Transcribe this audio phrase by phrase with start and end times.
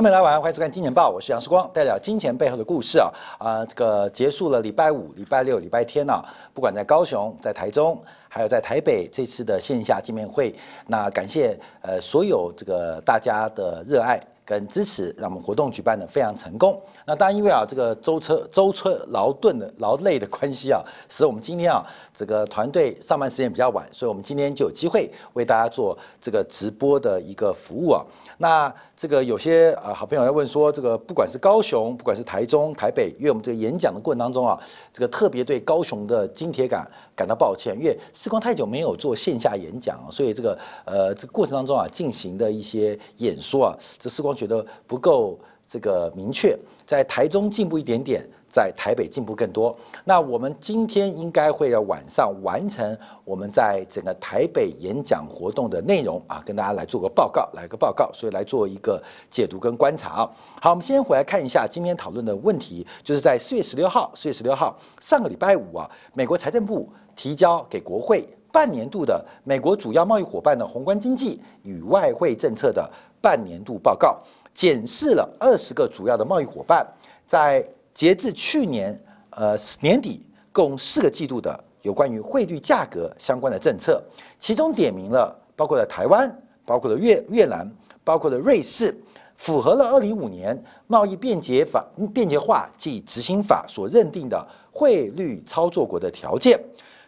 [0.00, 3.66] 朋友们，大家晚上欢迎收看《金钱报》，我是杨世光，带来金钱背后的故事啊啊！
[3.66, 10.54] 这个结束了礼拜五、礼拜六、礼拜天啊，不管在高雄、在台中，还有在台北这次的线下见面会，
[10.86, 14.18] 那感谢呃所有这个大家的热爱。
[14.42, 16.82] 跟支持，让我们活动举办的非常成功。
[17.10, 28.02] 那当然，因为啊这个舟车舟车劳顿的劳累的关系啊，使我们今天啊这个团队上班时间比较晚，所以我们今天就有机会为大家做这个直播的一个服务啊。
[28.38, 34.58] 那这个有些啊好朋友要问说，这个不管是高雄，不管是台中、台北，因为我们这个演讲的过程当中啊，
[34.92, 44.30] 这个特别对高雄的金铁杆感到抱歉，因为时光太久没有做线下演讲，所以这个呃这个过程当中啊进行的一些演说啊，这时光。
[44.40, 45.38] 觉得不够
[45.70, 49.76] 这个明确，在台中进步一点点，在台北进步更多。
[50.04, 59.00] 那我们今天应该会要晚上完成我们在整个台北演讲活动的内容啊，跟大家来做个报告，来个报告，所以来做一个
[59.30, 60.30] 解读跟观察啊。
[60.60, 72.90] 好，我们先回来看一下今天讨论的问题，就是在四月十六号，四月十六号上个礼拜五啊，美国财政部提交给国会半年度的美国主要贸易伙伴的宏观经济与外汇政策的。
[73.22, 74.18] 半年度报告
[74.52, 76.86] 检视了二十个主要的贸易伙伴
[77.26, 78.98] 在截至去年
[79.30, 84.02] 呃年底共四个季度的有关于汇率价格相关的政策，
[84.38, 86.30] 其中点名了包括了台湾、
[86.64, 87.70] 包括了越越南、
[88.04, 88.94] 包括了瑞士，
[89.36, 96.60] 符合了二零五年贸易便捷法便捷化及执行法所认定的汇率操作国的条件，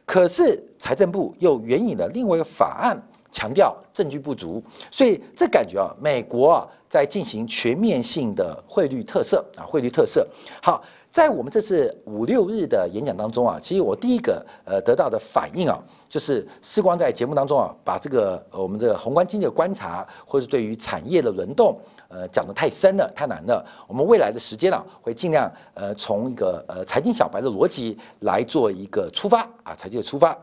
[0.07, 3.01] 可是财政部又援引了另外一个法案。
[3.35, 10.29] 强调证据不足，所以这感觉啊，美国啊在进行全面性的汇率特色啊，汇率特色。
[10.63, 23.65] 好，在我们这次五六日的演讲当中啊，其实我第一个呃得到的反应啊，就是时光在节目当中啊，把这个我们的宏观经济的观察，或者对于产业的轮动，呃讲得太深了，太难了。
[23.89, 30.37] 我们未来的时间啊，会尽量呃从一个呃财经小白的逻辑来做一个出发啊，财经的出发。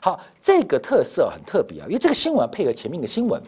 [0.00, 3.42] 好，这个特色很特别啊，因为这个新闻配合前面一个新闻，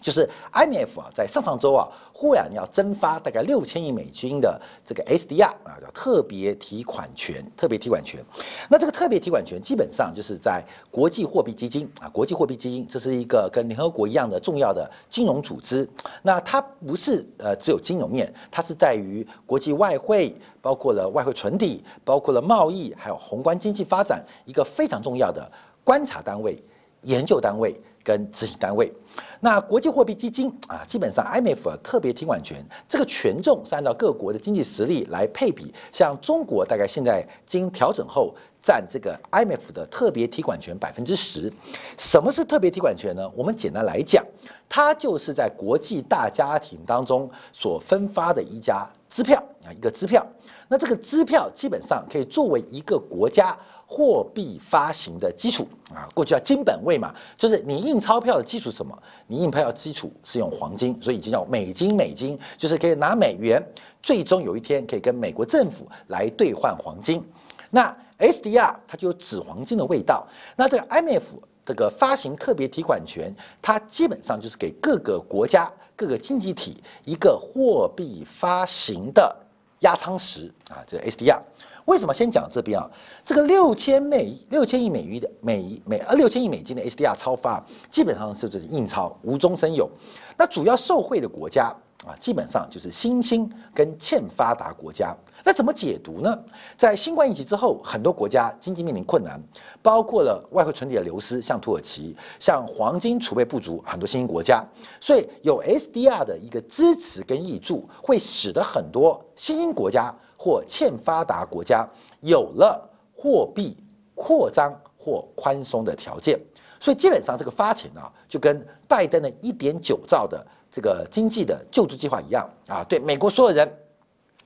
[0.00, 8.24] 就是 IMF 啊，在上上周啊，忽然要增发大概六千亿美金的这个 SDR 啊，叫特别提款权，特别提款权。
[8.68, 15.88] 那这个特别提款权基本上就是在国际货币基金啊，国际货币基金这是一个跟联合国一样的重要的金融组织。
[16.22, 25.50] 那它不是呃只有金融面，它是在于国际外汇，包括了外汇存底，包括了贸易，还有宏观经济发展一个非常重要的。
[25.84, 26.62] 观察单位、
[27.02, 27.74] 研究单位
[28.08, 28.90] 跟执行单位，
[29.38, 35.74] 那国际货币基金啊，基本上 IMF 特别提款权，这个权重是按照各国的经济实力来配比。
[35.92, 41.52] 像中国大概现在经调整后占这个 IMF 的特别提款权百分之十。
[41.96, 43.30] 什么是特别提款权呢？
[43.34, 44.24] 我们简单来讲，
[44.68, 50.26] 它就是在国际大家庭当中所分发的一家支票啊，一个支票。
[50.68, 53.56] 那这个支票基本上可以作为一个国家。
[53.90, 58.94] 货币发行的基础啊，过去叫金本位嘛，就是你印钞票的基础是什么？
[59.26, 61.96] 你印钞票基础是用黄金，所以已经叫美金。
[61.96, 63.66] 美金就是可以拿美元，
[64.02, 67.26] 最终有一天可以跟美国政府来兑换黄金。
[67.70, 70.26] 那 SDR 它就有纸黄金的味道。
[70.56, 71.22] 那这个 IMF
[71.64, 79.36] 这个发行特别提款权，它基本上就是给各个国家、各个经济体一个货币发行的
[79.80, 81.38] 压舱石啊，这个 SDR。
[81.84, 82.90] 为什么先讲这边啊？
[83.24, 89.90] 这个六千美六千亿美元的美美呃六千亿美金的 SDR 超发，基本上是这印钞无中生有。
[90.36, 91.74] 那主要受惠的国家
[92.06, 95.14] 啊，基本上就是新兴跟欠发达国家。
[95.44, 96.38] 那怎么解读呢？
[96.76, 99.40] 在新冠疫情之后，很多国家经济面临困难，
[99.82, 104.64] 包括了外汇存底的流失，像土耳其，像黄金储备不足，很多新兴国家。
[105.00, 110.14] 所以有 SDR 的一个支持跟益助，会使得很多新兴国家。
[110.40, 111.84] 或欠发达国家
[112.20, 113.76] 有了货币
[114.14, 116.38] 扩张或宽松的条件，
[116.78, 123.78] 所以基本上这个发钱啊，就跟拜登的一点九兆的这个经济的救助计划一样啊，对美国所有人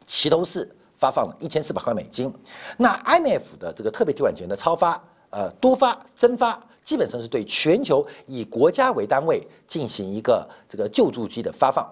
[0.07, 2.33] 齐头式发放了一千四百块美金。
[2.77, 11.89] 那 IMF 的这个特别提款权的超发、呃多发、增发，基本上是对全球以国家为单位进行一个这个救助金的发放，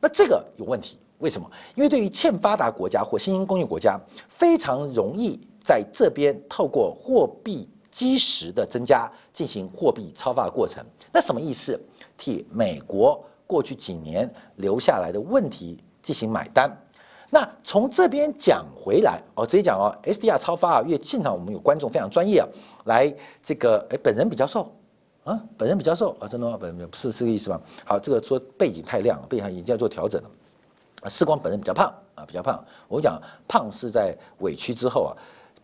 [0.00, 0.98] 那这个有问题。
[1.18, 1.48] 为什么？
[1.74, 3.98] 因为对于欠发达国家或新兴工业国家，
[4.28, 10.84] 非常容易在这边透过货币基石的增加进行货币超发的过程。
[11.12, 11.80] 那什么意思？
[12.18, 16.70] 替美国过去几年留下来的问题进行买单。
[17.30, 22.46] 那从这边讲回来哦，直接讲哦，SDR 超发啊，因为现场我们有观众非常专业啊，
[22.84, 23.12] 来
[23.42, 24.72] 这个哎，本人比较瘦
[25.24, 26.56] 啊，本人比较瘦啊，真的吗？
[26.60, 27.60] 本人不是这个意思吗？
[27.84, 30.30] 好，这个说背景太亮，背景已经要做调整了。
[31.02, 32.64] 啊世光本人比较胖啊，比较胖。
[32.86, 35.12] 我讲胖是在委屈之后啊。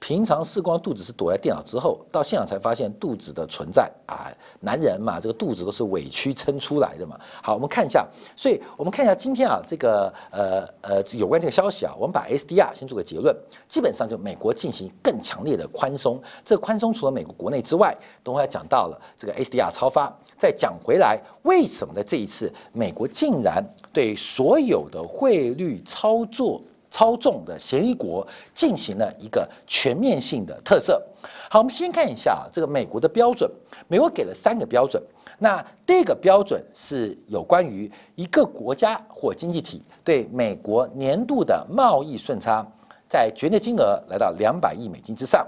[0.01, 4.33] 平常视光肚子是躲在电脑之后，到现场才发现肚子的存在啊！
[4.61, 7.21] 男人嘛，这个肚子都是委屈撑出来的嘛。
[7.43, 13.37] 好，我们看一下，所以我们看一下今天啊，这个呃呃有关这个消息啊，我们把 SDR 先做个结论，
[13.69, 16.19] 基本上就美国进行更强烈的宽松。
[16.47, 17.95] 这个宽松除了美国国内之外，
[18.25, 20.11] 等会要讲到了这个 SDR 超发。
[20.39, 23.63] 再讲回来，为什么在这一次美国竟然
[23.93, 26.59] 对所有的汇率操作？
[27.01, 31.03] 操纵的嫌疑国进行了一个全面性的特色。
[31.49, 33.51] 好，我们先看一下这个美国的标准。
[33.89, 35.03] 美国给了三个标准。
[35.39, 42.63] 那第一个标准是有关于一个国家或经济体对美国年度的贸易顺差，
[43.09, 45.47] 在绝对金额来到两百亿美金之上。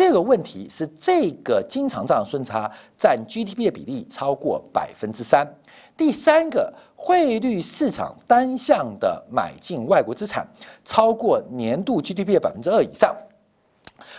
[0.00, 5.46] 第二个问题是这个经常账顺差占 GDP 的比例超过百分之三。
[5.94, 10.48] 第三个汇率市场单向的买进外国资产
[10.86, 13.14] 超过年度 GDP 的百分之二以上。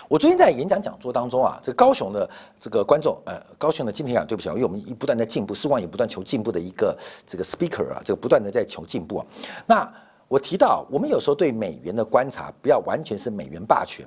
[0.07, 2.29] 我最近在演讲讲座当中啊，这个高雄的
[2.59, 6.95] 这个观众，呃，高雄的金铁杆，对不起啊，因为我们一不断在进步，时光也不断求进步的一个
[7.25, 9.25] 这个 speaker 啊，这个不断的在求进步啊。
[9.65, 9.91] 那
[10.27, 14.05] 我提到，我们有时候对美元的观察，不要完全是美元霸权，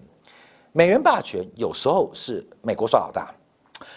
[0.76, 3.32] 美元霸权有时候是美国耍老大，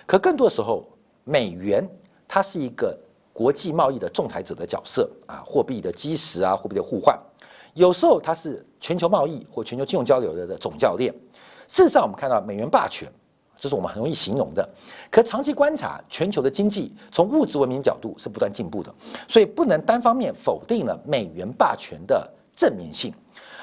[0.05, 0.87] 可更多时候，
[1.23, 1.83] 美元
[2.27, 2.95] 它是一个。
[3.33, 7.15] 国际贸易的仲裁者的角色啊，货币的基石啊，货币的互换，
[7.75, 11.13] 有时候它是全球贸易或全球金融交流的的总教练。
[11.67, 13.07] 事实上，我们看到美元霸权，
[13.59, 14.67] 这是我们很容易形容的。
[15.11, 18.91] 可长期观察，全球的经济从物质文明角度是不断进步的，
[19.27, 23.13] 所以不能单方面否定了美元霸权的正面性。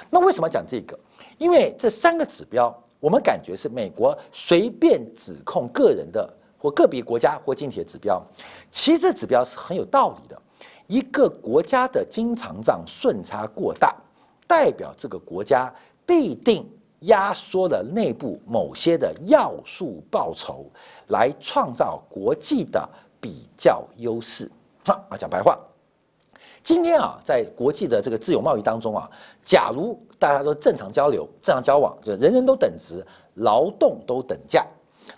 [0.09, 0.97] 那为什么讲这个？
[1.39, 2.73] 因为这三个指标，
[3.05, 6.27] 我们感觉是美国随便指控个人的。
[6.57, 8.23] 或个别国家或经济的指标，
[8.71, 10.43] 其实这指标是很有道理的。
[10.87, 13.95] 一个国家的经常账顺差过大，
[14.47, 15.71] 代表这个国家
[16.07, 16.67] 必定
[17.01, 20.65] 压缩了内部某些的要素报酬，
[21.09, 22.89] 来创造国际的
[23.21, 24.51] 比较优势。
[24.87, 25.61] 啊，讲白话，
[26.65, 29.09] 今天啊，在国际的这个自由贸易当中啊，
[29.43, 34.67] 假如大家都正常交流、正常交往，就人人都等值，劳动都等价。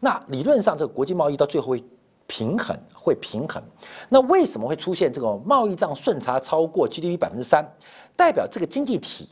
[0.00, 1.84] 那理论上，这个国际贸易到最后会
[2.26, 3.62] 平衡，会平衡。
[4.08, 7.64] 那为什么会出现这个贸易账顺差超过 GDP 百分之三？
[8.16, 9.28] 代表这个经济体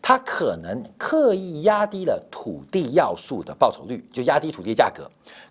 [0.00, 5.04] 它可能刻意压低了土地要素的报酬率，就压低土地价格；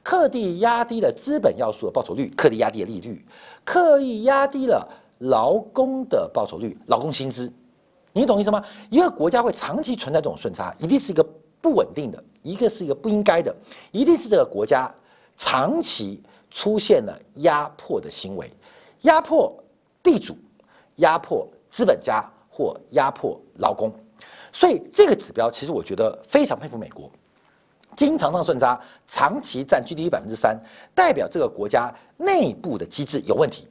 [0.03, 3.15] 刻意压低了资本要素的报酬率，刻意压低了利率；
[3.63, 4.85] 刻意压低了
[5.21, 7.51] 劳工的报酬率，劳工薪资。
[8.13, 8.63] 你懂意思吗？
[8.89, 11.25] 一个国家会长期存在这种顺差，一定是一个。
[11.63, 13.55] 不稳定的，一个是一个不应该的，
[13.91, 14.91] 一定是这个国家
[15.37, 18.51] 长期出现了压迫的行为，
[19.01, 19.55] 压迫
[20.01, 20.35] 地主，
[20.95, 23.93] 压迫资本家或压迫劳工，
[24.51, 27.11] 所以这个指标其实我觉得非常佩服美国，
[27.95, 30.59] 经常上顺差长期占 GDP 百分之三，
[30.95, 33.67] 代表这个国家内部的机制有问题，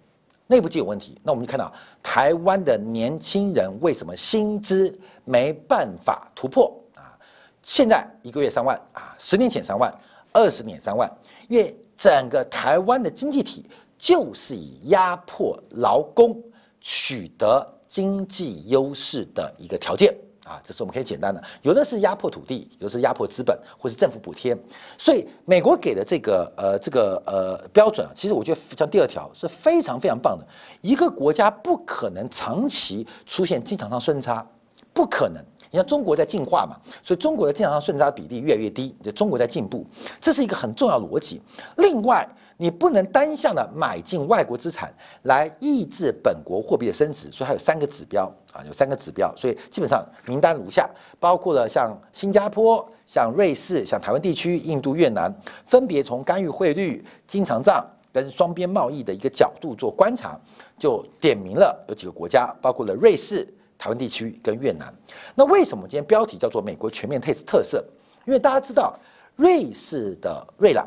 [0.50, 1.16] 内部就有问题。
[1.22, 4.92] 那我们就看到台湾的年轻人为什么薪资
[5.24, 7.14] 没办法突破啊？
[7.62, 9.96] 现在一个月三万啊，十年前三万，
[10.32, 11.08] 二十年三万，
[11.48, 13.64] 因为整个台湾的经济体
[13.96, 16.36] 就是以压迫劳工
[16.80, 20.12] 取得经济优势的一个条件
[20.50, 24.56] 啊，这是我们可以简单的，有的是压迫土地，有的是压迫资本，或是政府补贴，
[24.98, 30.44] 所以美国给的这个呃这个呃标准啊，其实我觉得像第二条是非常非常棒的，
[30.80, 34.44] 一个国家不可能长期出现经常上顺差，
[34.92, 35.40] 不可能。
[35.70, 39.86] 你看中国在进化嘛，所以中国的经常上顺差比例越来越低，就中国在进步，
[40.20, 41.40] 这是一个很重要逻辑。
[41.76, 42.28] 另外，
[42.60, 50.86] 你不能单向的买进外国资产来抑制本国货币的升值，所以它有三个指标啊，有三个指标，所以基本上名单如下，
[51.18, 60.38] 包括了像新加坡、像瑞士、像台湾地区、印度、越南，分别从干预汇率、经常账跟双边贸易的一个角度做观察，
[60.78, 63.48] 就点名了有几个国家，包括了瑞士。
[63.78, 64.92] 台湾地区跟越南，
[65.34, 67.82] 那为什么今天标题叫做“美国全面特特色”？
[68.28, 68.94] 因为大家知道，
[69.36, 70.86] 瑞士的瑞郎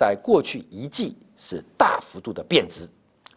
[0.00, 2.88] 在过去一季是大幅度的贬值，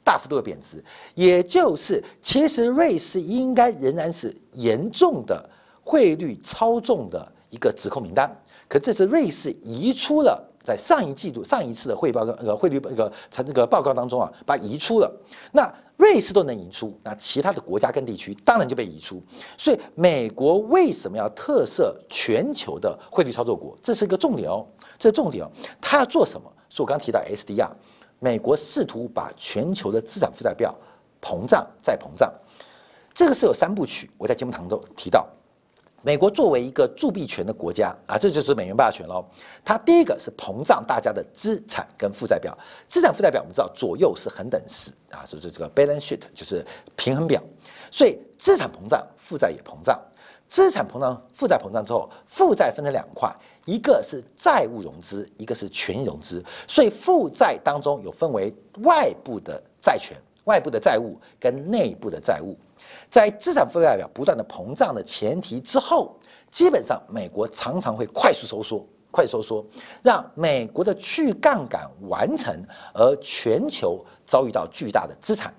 [0.02, 0.82] 大幅度的贬值，
[1.14, 5.50] 也就是其实瑞士应该仍然是严重的
[5.84, 8.34] 汇率操纵的一个指控名单，
[8.70, 10.42] 可这次瑞士移出了。
[10.64, 15.14] 在上一季度、上一次的汇报那个汇率那个从这个报告当中啊，把移出了。
[15.52, 19.22] 那瑞士都能移出，那其他的国家跟地区当然就被移出。
[19.58, 23.78] 所以美国为什么要特色全球的汇率操作国？
[23.82, 24.66] 这是一个重点哦，
[24.98, 25.52] 这是重点哦。
[25.80, 26.52] 他要做什么？
[26.70, 27.70] 是我刚提到 SDR，
[28.20, 30.74] 美国试图把全球的资产负债表
[31.22, 32.34] 膨胀再膨胀。
[33.14, 35.28] 这个是有三部曲，我在节目当中提到。
[36.06, 39.26] 美国作为一个铸币权的国家啊，这就是美元霸权喽。
[39.64, 42.56] 它第一个是膨胀大家的资产跟负债表，
[42.90, 46.64] 资产负债表我们知道左右是恒等式啊，所以说这个 balance sheet 就是
[46.98, 47.42] 平衡表。
[47.90, 49.98] 所以资产膨胀，负债也膨胀。
[50.50, 53.34] 资产膨胀，负债膨胀之后，负债分成两块，
[53.66, 56.44] 一个是债务融资，一个是权益融资。
[56.68, 62.58] 所以负债当中有分为外部的债权、外部的债务跟内部的债务。
[63.14, 66.18] 在资产负债表不断的膨胀的前提之后，
[66.50, 69.66] 基本上美国常常会快速收缩，快速收缩，
[70.02, 72.52] 让美国的去杠杆完成，
[72.92, 75.54] 而全球遭遇到巨大的资产。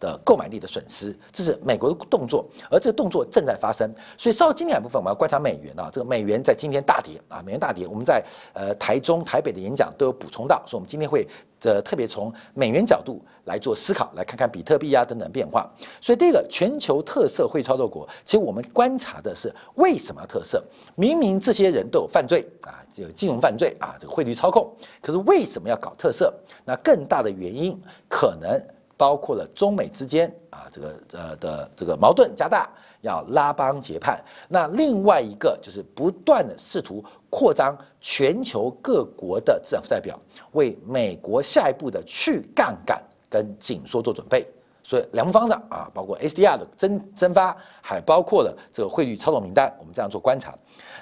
[0.00, 3.88] 的购买力的损失，这是美国的动作，而这个动作正在发生。
[4.16, 7.86] 所以，稍后今天部分我们要观察美元啊，这个美元在今天大跌啊，美元大跌。
[7.86, 11.28] 我们在呃台中、台北的演讲都有补充到，所以我们今天会
[11.62, 15.70] 呃特别从美元角度来做思考，来看看比特币啊等等变化。
[16.00, 20.64] 所以，第一个全球特色会操作国，其实我们观察的是为什么特色？
[20.94, 26.32] 明明这些人都有犯罪啊，有金融犯罪啊，这个汇率操控，可是为什么要搞特色？
[26.64, 27.78] 那更大的原因
[28.08, 28.58] 可能。
[29.00, 32.68] 包括了中美之间啊，这个呃的这个矛盾加大，
[33.00, 34.22] 要拉帮结派。
[34.46, 40.20] 那另外一个就是不断的试图扩张全球各国的资产负债表，
[40.52, 44.46] 为美国下一步的去杠杆跟紧缩做准备。
[44.82, 50.54] 所以两方的啊，包括 SDR 的增增发，还包括了这个汇率操作名单，我们这样做观察。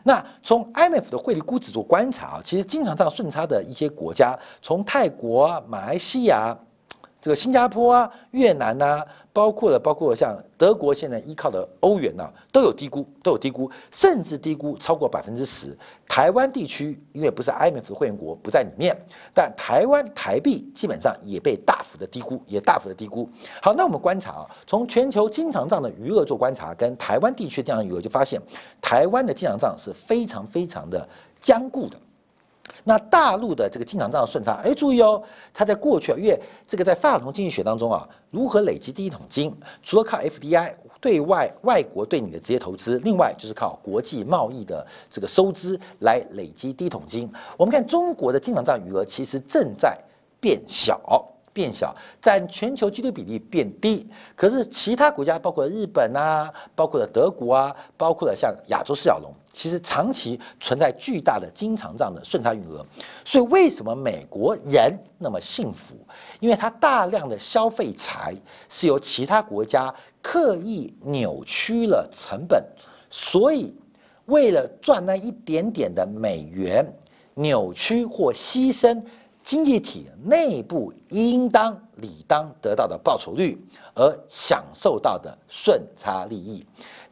[0.05, 6.57] 那从 IMF 的汇率估值做观察啊，其实经常这样顺差的一些国家，从泰国、马来西亚。
[7.21, 15.77] 这个新加坡啊、越南呐，包括了包括像德国，现在依靠的欧元呐，都有低估，都有低估，甚至低估超过百分之十。
[16.09, 18.97] 台湾地区因为不是 IMF 的会员国，不在里面，
[19.35, 23.29] 但台湾台币基本上也被大幅的低估，也大幅的低估。
[23.61, 28.41] 好，那我们观察啊，从全球经常账的余额做观察，跟台湾地区的这样余额，就发现
[28.81, 31.07] 台湾的经常账是非常非常的
[31.41, 31.97] 坚固的。
[32.85, 47.31] 那大陆的这个经常账顺差，哎，注意哦，它在过去啊，因为这个在法统经济学当中啊，如何累积第一桶金，除了靠 FDI 对外外国对你的直接投资，另外就是靠国际贸易的这个收支来累积第一桶金。
[47.57, 49.97] 我们看中国的经常账余额其实正在
[50.41, 51.25] 变小。
[51.51, 51.93] 变小，
[52.23, 54.07] 占全球 GDP 比例变低，
[54.37, 62.87] 可是其他国家，包括日本啊，包括了德国啊，包括了像亚洲四小龙，其实长期存在巨大的经常账的顺差余额。
[63.25, 65.97] 所以为什么美国人那么幸福？
[66.39, 68.33] 因为他大量的消费财
[68.69, 72.65] 是由其他国家刻意扭曲了成本，
[73.11, 73.75] 所以
[74.27, 76.87] 为了赚那一点点的美元，
[77.35, 79.03] 扭曲或牺牲。
[79.45, 83.59] 经济体内部应当理当得到的报酬率，
[83.95, 86.63] 而享受到的顺差利益，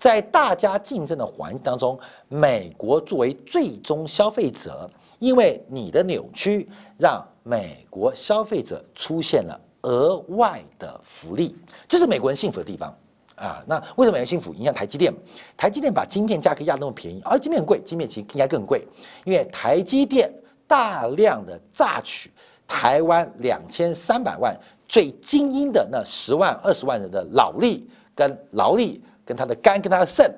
[0.07, 1.99] 在大家竞争的环境当中，
[2.29, 11.53] 美国作为最终消费者，因为你的扭曲，让美国消费者出现了额外的福利，
[11.89, 12.97] 这是美国人幸福的地方
[13.35, 13.61] 啊。
[13.67, 14.55] 那为什么美人幸福？
[14.55, 15.13] 影响台积电，
[15.57, 18.87] 台积电把晶片价格压那么便宜，而晶片很贵，晶片其实应该更贵，
[19.25, 20.33] 因为台积电。
[20.69, 22.29] 大量的榨取
[22.67, 24.53] 台湾两千三百万
[24.89, 30.35] 最精英的那十万二十万人的脑力跟劳力跟他的肝跟他的肾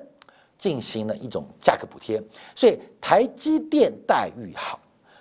[0.57, 2.21] 进行了一种价格补贴，
[2.53, 4.77] 所以台积电待遇好，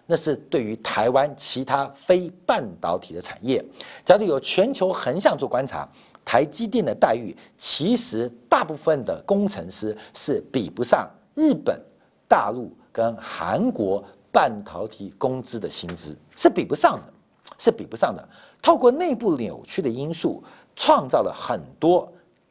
[0.07, 3.65] 那是对于台湾其他非半导体的产业，
[4.05, 5.89] 假如有全球横向做观察，
[6.25, 11.81] 台积电的待遇其实大部分的工程师是比不上日本、
[12.27, 14.03] 大陆跟韩国。
[14.31, 17.13] 半导体工资的薪资是比不上的，
[17.57, 18.29] 是比不上的。
[18.61, 20.45] 透过内部扭曲的因素，
[20.77, 22.07] 创造了很多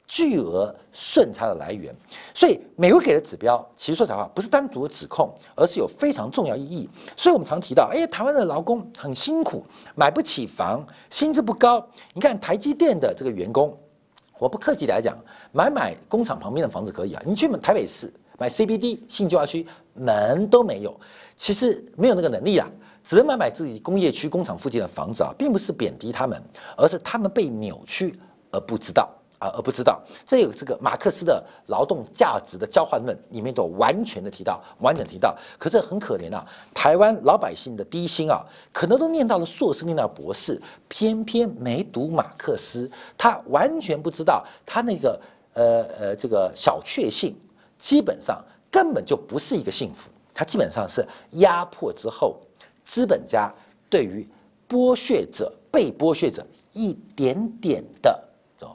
[0.08, 1.94] 巨额顺差的来源。
[2.34, 6.90] 所以，美国给的指标，其实说实话不是单独的指控，而是有非常重要意义。
[7.16, 11.86] 所以我们常提到，哎，台湾的劳工很辛苦，买不起房，薪资不高。
[12.14, 13.78] 你看台积电的这个员工，
[14.40, 15.18] 我不客气来讲，
[15.52, 20.98] 买买工厂旁边的房子可以啊，你去台北市买 CBD 新旧区门都没有。
[21.36, 22.68] 其实没有那个能力啊，
[23.04, 26.42] 只能买买自己工业区、工厂附近的房子啊，并不是贬低他们，
[26.76, 28.16] 而是他们被扭曲
[28.52, 29.08] 而不知道
[29.40, 30.02] 啊，而不知道。
[30.26, 35.36] 这有这个马克思的劳动价值的交换论里面都完全的提到，完整提到。
[35.58, 45.20] 可是很可怜啊，台湾老百姓的低薪啊，可能都念到了硕士，念到博士，偏偏没读马克思，他完全不知道他那个
[45.54, 47.36] 呃呃这个小确幸，
[47.78, 50.10] 基本上根本就不是一个幸福。
[50.40, 52.40] 它基本上是压迫之后，
[52.86, 53.52] 资本家
[53.90, 54.24] 对于
[54.70, 58.24] 剥削者、被剥削者一点点的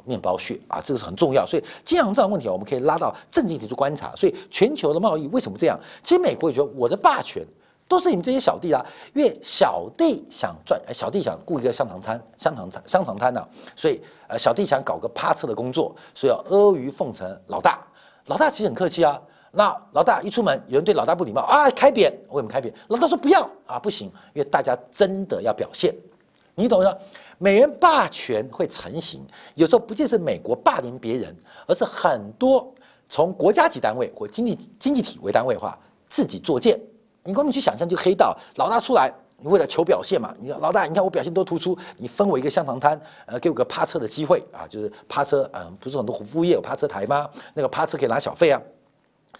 [0.04, 1.46] 面包屑啊，这个是很重要。
[1.46, 4.12] 所以金融这样问题，我们可以拉到正经题去观察。
[4.14, 5.78] 所以全球的贸易为什么这样？
[6.02, 7.42] 其实美国也觉得我的霸权
[7.88, 8.84] 都是你们这些小弟啊，
[9.14, 17.80] 因为小弟想赚，小弟想雇一个香肠摊、香肠摊、香肠摊呢，所以呃小弟想搞个趴车的工作，所以要阿谀奉承老大。
[18.26, 19.20] 老大其实很客气啊。
[19.54, 22.72] 那老大一出门，有人对老大不礼貌啊，开扁，为什么开扁？
[22.88, 25.94] 老大说不要啊，不行，因为大家真的要表现，
[26.54, 26.94] 你懂吗？
[27.38, 31.34] 美元霸权会成型，有时候不仅是美国霸凌别人，
[31.66, 32.72] 而是很多
[33.08, 35.78] 从国家级单位或经济经济体为单位的话，
[36.08, 36.78] 自己作贱。
[37.24, 40.34] 你光你去想象，就黑道老大出来，你为了求表现嘛？
[40.38, 47.28] 你老大，你看我表现多突出，你分我一个香肠摊，呃，给我个趴车的机会啊，就是趴车，嗯，不是很多服务业有趴车台吗？
[47.54, 48.60] 那个趴车可以拿小费啊，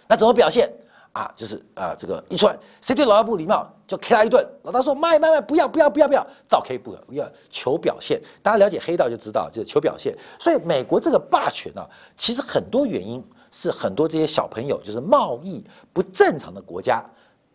[0.07, 0.69] 那怎么表现？
[1.13, 4.43] 啊，就是啊，这个一出来，谁对老大不礼貌，就 K 他一顿。
[4.63, 10.17] 老大说：“卖卖卖，不要不要不要不要，照 K 不要求表现。”大家了解黑道就知道，就是求表现。
[10.39, 17.05] 所以美国这个霸权呢，其实很多原因是很多这些小朋友，就是贸易不正常的国家，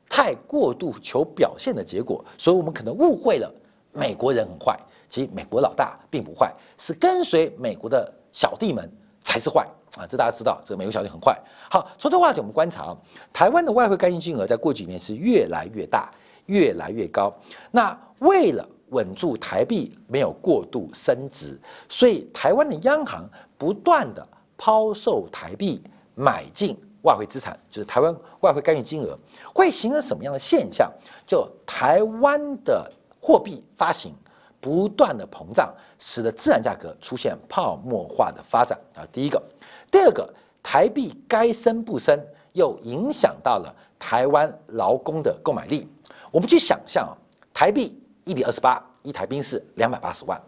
[0.08, 2.24] 太过度求表现的结果。
[2.36, 3.52] 所以我们可能误会了
[3.92, 8.88] 美国人很坏，其实美国老大并不坏，是跟随美国的小弟们
[9.28, 9.66] 才是坏。
[9.96, 11.36] 啊，这大家知道，这个美国小弟很坏。
[11.70, 12.96] 好，从这个话题我们观察啊，
[13.32, 16.10] 台湾的外汇干预金额在过几年是越来越大，
[16.46, 17.32] 越来越高。
[17.70, 25.82] 那为了稳住台币没有过度升值，所以台湾的央行不断的抛售台币，
[26.14, 29.18] 买进外汇资产，就是台湾外汇干预金额
[29.54, 30.92] 会形成什么样的现象？
[31.26, 34.14] 就台湾的货币发行
[34.60, 39.06] 不断的膨胀，使得自然价格出现泡沫化的发展啊。
[39.12, 39.42] 第一个。
[39.90, 40.28] 第二个，
[40.62, 42.18] 台币该升不升，
[42.52, 45.88] 又影响到了台湾劳工的购买力。
[46.30, 47.16] 我们去想象啊，
[47.54, 50.38] 台币一比二十八，一台兵是两百八十万。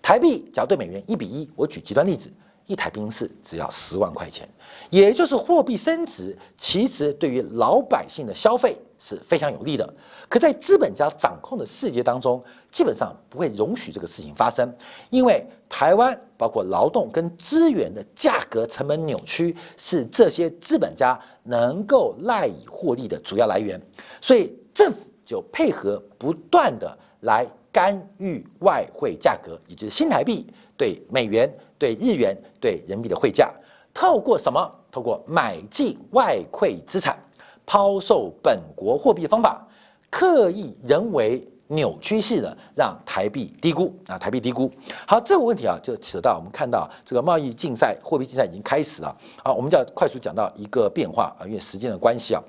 [0.00, 2.32] 台币假如对美元一比一，我举极端例子，
[2.66, 4.48] 一台兵是只要十万块钱。
[4.88, 9.94] 也就是货币升值，其实对于老百姓的消费是非常有利的。
[10.28, 14.72] 可在资本家掌控的世界当中，基本上不会容许这个事情发生，
[15.10, 23.80] 因为台湾包括劳动跟资源的价格成本扭曲，是这些资本家能够赖以获利的主要来源。
[24.20, 33.52] 所以政府就配合不断的来干预外汇价格，也就是新台币对美元、对日元、对人民币的汇价，
[33.94, 34.72] 透过什么？
[34.90, 37.22] 透过买进外汇资产、
[37.66, 39.66] 抛售本国货币方法。
[40.08, 44.70] 刻意人为扭曲式的让台币低估啊，台币低估。
[45.06, 49.14] 好，这个问题啊，就扯到我们看到这个贸易竞赛、货币竞赛已经开始了。
[49.44, 52.42] 好，我们就要快速讲到一个变化啊，因为时间的关系啊，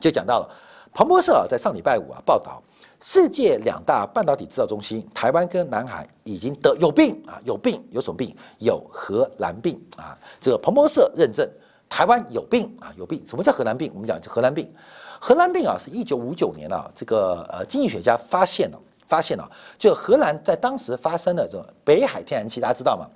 [0.00, 0.48] 就讲到了
[0.94, 2.62] 彭博社在上礼拜五啊报道，
[3.00, 8.34] 世界两大半导体制造中心台湾跟南海已经得有病啊，有病有什么病？
[8.60, 10.16] 有荷兰病啊。
[10.40, 11.46] 这个彭博社认证
[11.94, 13.24] 台湾有病啊，有病。
[13.24, 13.88] 什么叫荷兰病？
[13.94, 14.68] 我们讲荷兰病。
[15.20, 23.06] 荷兰病啊，是一九五九年啊，这个呃经济学家发现了，发现了，就荷兰在当时发生的这个北海天然气，大家知道吗？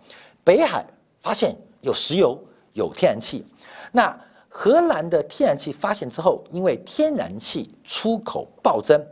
[0.45, 0.87] 北海
[1.19, 2.41] 发现有石油，
[2.73, 3.45] 有天然气，
[3.91, 4.17] 那
[4.49, 9.05] 荷兰的天然气发现之后，因为天然气出口暴增。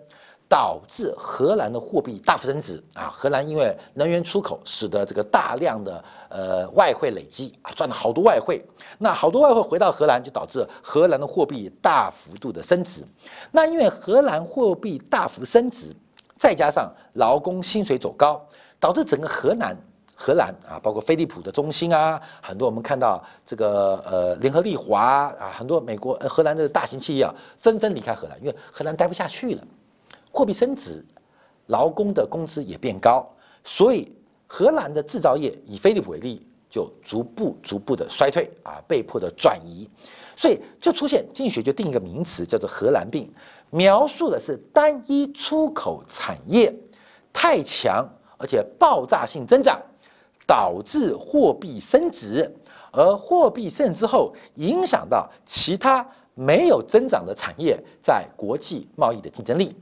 [0.49, 3.11] 导致荷兰的货币大幅升值啊！
[3.13, 8.65] 荷兰因为能源出口，使得这个大量的呃外汇累积啊，赚了好多外汇。
[8.99, 13.05] 那好多外汇回到荷兰，就导致荷兰的货币大幅度的升值。
[13.51, 15.93] 那因为荷兰货币大幅升值，
[16.39, 18.41] 再加上劳工薪水走高，
[18.79, 19.77] 导致整个荷兰
[20.15, 25.01] 荷兰啊，包括飞利浦的中心啊，很多我们看到这个呃联合利华
[25.41, 29.63] 啊，很多美国荷兰的大型企业啊，纷纷离开荷兰，因为荷兰待不下去了。
[30.37, 31.03] 货币升值，
[31.69, 33.27] 劳工的工资也变高，
[33.65, 34.13] 所以
[34.47, 39.89] 荷兰的制造业以飞利浦为例，就逐步逐步的衰退啊，被迫的转移，
[40.37, 43.33] 所以就出现经济学就定一个名词叫做“荷兰病”，
[43.73, 46.71] 描述的是单一出口产业
[47.33, 49.81] 太强，而且爆炸性增长，
[50.47, 52.55] 导致货币升值，
[52.93, 59.75] 而货币升值之后，影响到其他没有增长的产业在国际贸易的竞争力。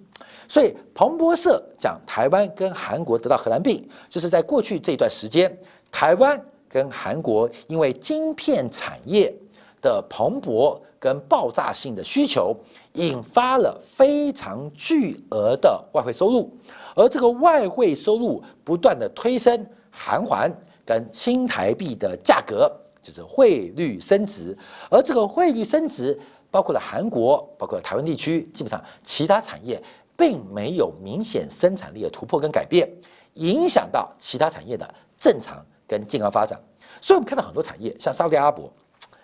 [0.48, 5.54] 所以彭博社讲台湾跟韩国得到荷兰病，就是在过去这一段时间，
[5.90, 9.34] 台湾跟韩国因为晶片产业
[9.80, 12.56] 的蓬勃跟爆炸性的需求，
[12.94, 16.50] 引发了非常巨额的外汇收入，
[16.94, 20.50] 而这个外汇收入不断的推升韩环
[20.84, 22.70] 跟新台币的价格，
[23.02, 24.56] 就是汇率升值，
[24.90, 26.18] 而这个汇率升值
[26.50, 29.82] 包括了韩国，包括台湾地区，基本上其他产业。
[30.16, 32.88] 并没有明显生产力的突破跟改变，
[33.34, 36.60] 影响到其他产业的正常跟健康发展。
[37.00, 38.72] 所以我们看到很多产业，像沙特阿拉伯、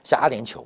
[0.03, 0.65] 像阿联酋、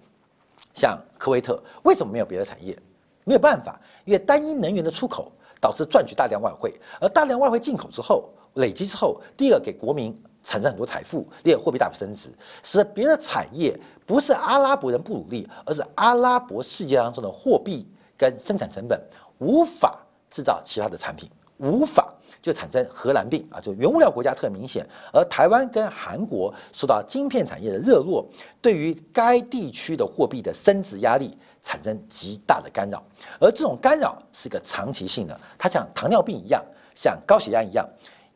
[0.74, 2.76] 像科威特，为什么没有别的产业？
[3.24, 12.28] 没有办法，因为单一能源的出口导致赚取大量外汇，而大量外汇进口之后累积之后，第二给国民产生很多财富，第二货币大幅升值，
[12.62, 19.00] 使得别的产业不是阿拉伯人不努力，而是阿拉伯世界当中的货币跟生产成本
[19.38, 20.03] 无法
[20.34, 28.26] 制造其他的产品，无法就产生荷兰病啊，就原物料国家特明显，而台湾跟韩国受到晶片产业的热络，
[28.60, 31.38] 对于该地区的货币的升值压力。
[31.66, 33.02] 产生极大的干扰，
[33.40, 36.62] 而这种干扰是个长期性的，它像糖尿病一样，
[36.94, 37.88] 像高血压一样，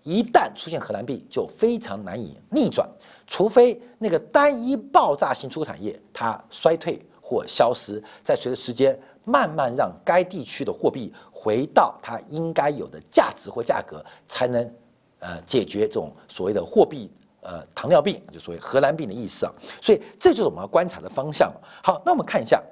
[0.02, 2.88] 一旦出现荷兰病，就非常难以逆转，
[3.26, 8.98] 除非那个单一爆炸性出口产业它衰退或消失，在随着时间
[9.28, 14.72] 慢慢让该地区的货币回到它应该有的价值或价格，才能
[15.18, 17.10] 呃解决这种所谓的货币
[17.42, 19.52] 呃糖尿病，就所谓荷兰病的意思啊。
[19.82, 21.52] 所以这就是我们要观察的方向。
[21.82, 22.62] 好，那我们看一下。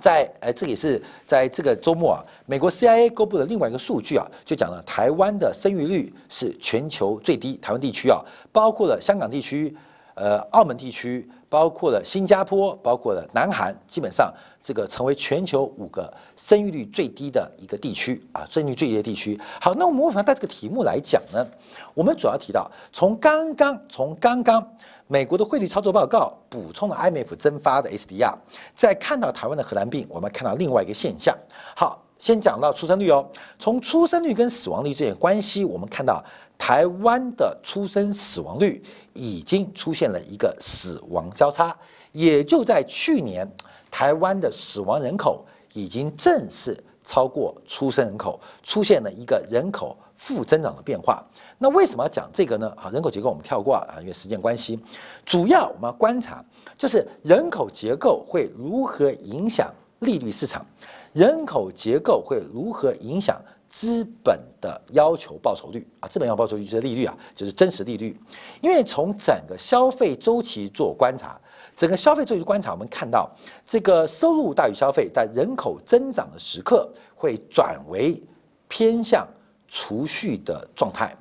[0.00, 9.76] 在呃，这也是在这个周末啊，美国 CIA 公布的另外一个数据啊，就讲了台湾的生育率是全球最低，台湾地区啊，包括了香港地区、
[10.14, 19.40] 呃澳门地区，包括了新加坡，包括了南韩，基本上这个成为全球五个生育率最低的一个地区啊，生育最低的地区。
[19.60, 21.46] 好，那我们为什么带这个题目来讲呢？
[21.94, 24.66] 我们主要提到从刚刚从刚刚。
[25.10, 28.34] 美国的汇率操作报告补充了 IMF 增发的 SDR，
[28.74, 31.34] 在看到台湾的荷兰病，我们看到另外一个现象。
[31.74, 33.26] 好，先讲到出生率哦。
[33.58, 36.22] 从出生率跟死亡率这点关系，我们看到
[36.58, 38.82] 台湾的出生死亡率
[39.14, 41.74] 已经出现了一个死亡交叉，
[42.12, 43.50] 也就在去年，
[43.90, 51.24] 台湾的死亡人口已经正式超过出生人口，出现了一个人口负增长的变化。
[51.56, 52.72] 那为什么要讲这个呢？
[52.76, 54.78] 啊，人口结构我们跳过啊，因为时间关系。
[55.24, 56.44] 主要我们要观察，
[56.76, 60.64] 就是人口结构会如何影响利率市场，
[61.12, 66.08] 人口结构会如何影响资本的要求报酬率啊？
[66.08, 68.16] 资本要报酬率就是利率啊，就是真实利率。
[68.60, 71.40] 因为从整个消费周期做观察，
[71.78, 73.30] 整个消费周期观察，我们看到
[73.64, 78.20] 这个收入大于消费，在人口增长的时刻会转为
[78.66, 79.24] 偏向
[79.68, 81.16] 储蓄的状态。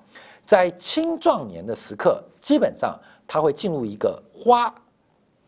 [0.48, 4.74] 在青壮年的时刻，基本上它会进入一个花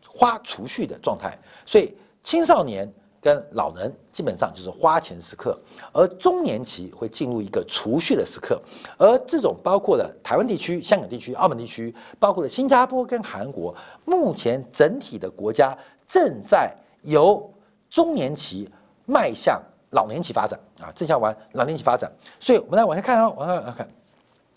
[0.06, 1.92] 花储蓄的状态，所以
[2.22, 2.88] 青少年
[3.20, 5.58] 跟老人基本上就是花钱时刻，
[5.92, 8.60] 而中年期会进入一个储蓄的时刻，
[8.96, 15.76] 而这种包括了台湾地区、香港地区、澳门地区，包括了新加坡跟韩国，目前整体的国家
[16.08, 17.52] 正在由
[17.90, 18.68] 中年期
[19.04, 20.58] 迈向老年期发展。
[20.80, 23.86] 啊，正向往老年期发展，所以我们来往下看啊，往下看。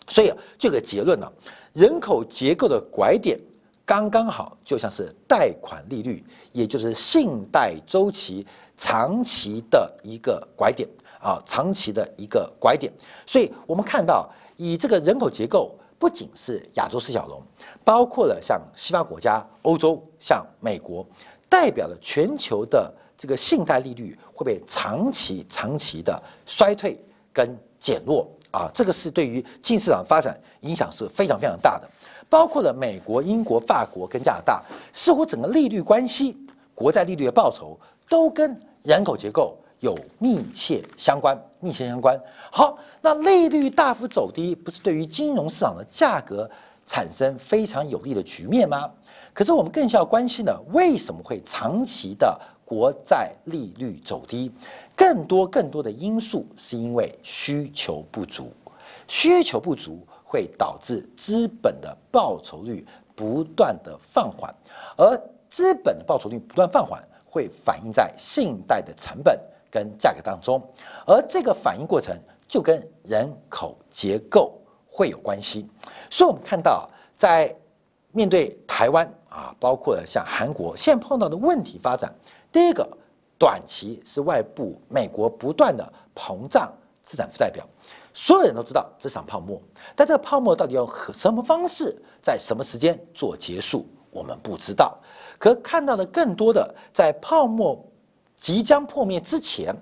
[0.07, 1.29] 所以这个结论呢，
[1.73, 3.37] 人口结构的拐点
[3.85, 8.45] 刚刚好，就像是贷款利率，也就是信贷周期
[8.77, 10.87] 长期的一个拐点
[11.19, 12.91] 啊，长期的一个拐点。
[13.25, 17.41] 所以我们看到，以这个人口结构，不仅是亚洲四小龙，
[17.83, 21.05] 包括了像西方国家、欧洲、像美国，
[21.49, 26.97] 代表了全球的这个信贷利率会被长期、长期的衰退
[27.33, 28.25] 跟减弱。
[28.51, 31.89] 啊，这个是对于净市场发展影响是非常非常大的，
[32.33, 34.59] 包括了美国、英国、法国跟加拿大，
[34.91, 36.35] 似乎整个利率关系、
[36.73, 42.19] 国债利率的报酬都跟人口结构有密切相关、密切相关。
[42.51, 46.49] 好，那利率大幅走低，不是对于金融市场的价格
[46.87, 48.89] 产生非常有利的局面吗？
[49.31, 54.51] 可是我们更需要关心的，为什么会长期的国债利率走低？
[54.95, 58.51] 更多更多的因素是因为需求不足，
[59.07, 59.99] 需求不足
[60.33, 62.83] 会导致资本的报酬率
[63.15, 64.51] 不断的放缓，
[64.97, 65.15] 而
[65.47, 70.59] 资本的报酬率不断放缓，会反映在信贷的成本跟价格当中，
[71.05, 75.69] 而这个反应过程就跟人口结构会有关系。
[76.09, 77.55] 所以，我们看到在
[78.11, 82.11] 面对台湾啊，包括像韩国现在碰到的问题发展，
[82.51, 82.97] 第一个。
[83.35, 87.67] 短期是外部美国不断的膨胀资产负债表，
[88.13, 89.61] 所有人都知道这场泡沫，
[89.95, 94.97] 但这个泡沫到底用什么方式，在什么时间做结束，我们不知道。
[95.37, 97.83] 可看到的更多的，在泡沫
[98.37, 99.75] 即将破灭之前，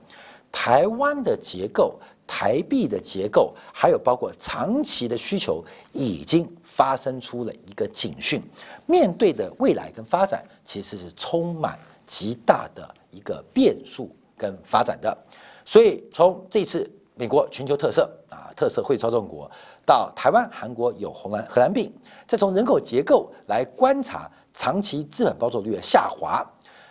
[0.51, 8.41] 台湾的结构、台币的结构，还有包括长期的需求，已经发生出了一个警讯。
[8.85, 12.95] 面对的未来跟发展，其实是充满极大的。
[13.13, 15.17] 一个变数跟发展的，
[15.65, 18.09] 所以从这次美国全球特色
[18.55, 19.49] 特色会操纵国，
[19.85, 21.91] 到台湾、韩国有红蓝荷兰病，
[22.27, 26.45] 再从人口结构来观察长期资本报酬率的下滑，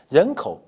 [0.08, 0.60] 人口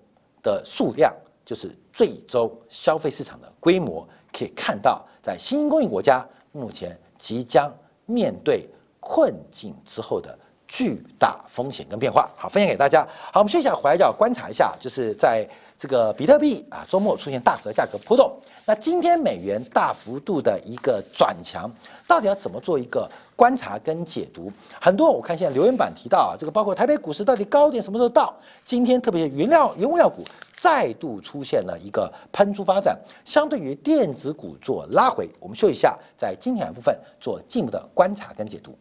[0.43, 7.73] 的数量就是最终消费市场的规模，可以看到在新兴工业国家目前即将
[8.07, 8.69] 面对
[9.01, 12.31] 困境之后的巨大风险跟变化。
[12.37, 13.07] 好，分享给大家。
[13.33, 15.49] 好，我们休息一下，回来就要观察一下，就是在。
[15.83, 18.33] 这个比特币啊，周末出现大幅的价格波动。
[18.65, 21.69] 那今天美元大幅度的一个转强，
[22.07, 24.49] 到底要怎么做一个观察跟解读？
[24.81, 28.33] 很多我看现在留言板提到啊，这个包括台北股市到底高点什么时候到？
[28.65, 30.23] 今天特别是原料原物料股
[30.57, 35.29] 再度出现了一个喷出发展，相对于电子股做拉回。
[35.41, 38.73] 我们休息一下，在今天的部分做进一步的观察跟解读。